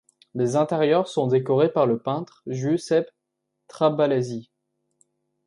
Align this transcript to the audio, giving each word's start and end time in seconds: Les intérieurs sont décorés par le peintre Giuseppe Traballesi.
Les 0.33 0.55
intérieurs 0.55 1.07
sont 1.07 1.27
décorés 1.27 1.71
par 1.71 1.85
le 1.85 1.99
peintre 1.99 2.41
Giuseppe 2.47 3.11
Traballesi. 3.67 4.49